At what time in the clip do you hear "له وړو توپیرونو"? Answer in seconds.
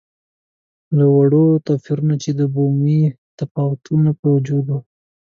0.97-2.15